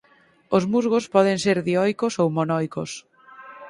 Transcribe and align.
Os 0.55 0.63
musgos 0.73 1.05
poden 1.15 1.37
ser 1.45 1.57
dioicos 1.69 2.13
ou 2.21 2.27
monoicos. 2.37 2.91